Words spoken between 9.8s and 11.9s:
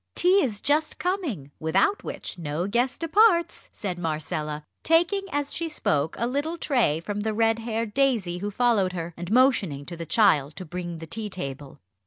to the child to bring the tea table.